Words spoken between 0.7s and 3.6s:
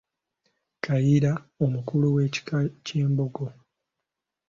Kayiira omukulu w’ekika ky’Embogo.